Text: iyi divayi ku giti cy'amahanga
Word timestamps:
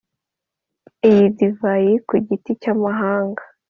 iyi 1.09 1.25
divayi 1.37 1.93
ku 2.07 2.13
giti 2.27 2.51
cy'amahanga 2.61 3.43